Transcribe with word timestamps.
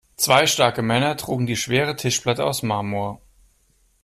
Zwei 0.15 0.47
starke 0.47 0.81
Männer 0.81 1.15
trugen 1.15 1.45
die 1.45 1.55
schwere 1.55 1.95
Tischplatte 1.95 2.43
aus 2.43 2.63
Marmor. 2.63 3.21